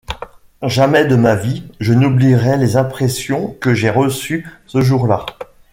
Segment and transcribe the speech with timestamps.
[0.63, 5.27] Jamais de ma vie, je n'oublierai les impressions que j'ai reçues ce jour-là.